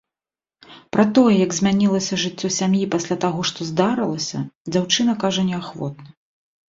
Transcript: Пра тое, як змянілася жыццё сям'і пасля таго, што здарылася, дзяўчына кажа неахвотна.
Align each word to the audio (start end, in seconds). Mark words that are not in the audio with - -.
Пра 0.95 1.03
тое, 1.17 1.33
як 1.45 1.51
змянілася 1.57 2.19
жыццё 2.23 2.51
сям'і 2.57 2.81
пасля 2.95 3.15
таго, 3.25 3.45
што 3.53 3.69
здарылася, 3.71 4.37
дзяўчына 4.73 5.11
кажа 5.27 5.41
неахвотна. 5.51 6.09